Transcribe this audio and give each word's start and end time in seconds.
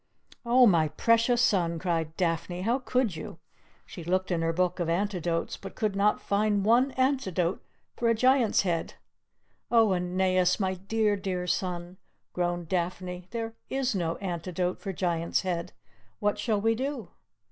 "O, 0.47 0.65
my 0.65 0.87
precious 0.87 1.43
son!" 1.43 1.77
cried 1.77 2.17
Daphne, 2.17 2.61
"how 2.63 2.79
could 2.79 3.15
you?" 3.15 3.37
She 3.85 4.03
looked 4.03 4.31
in 4.31 4.41
her 4.41 4.51
book 4.51 4.79
of 4.79 4.89
antidotes, 4.89 5.57
but 5.57 5.75
could 5.75 5.95
not 5.95 6.19
find 6.19 6.65
one 6.65 6.89
antidote 6.93 7.63
for 7.95 8.09
a 8.09 8.15
Giant's 8.15 8.63
head. 8.63 8.95
"O 9.69 9.93
Aeneas, 9.93 10.59
my 10.59 10.73
dear, 10.73 11.15
dear 11.15 11.45
son!" 11.45 11.97
groaned 12.33 12.67
Daphne, 12.67 13.27
"there 13.29 13.53
is 13.69 13.93
no 13.93 14.15
antidote 14.15 14.79
for 14.81 14.91
Giant's 14.91 15.41
head! 15.41 15.71
What 16.17 16.39
shall 16.39 16.59
we 16.59 16.73
do?" 16.73 17.09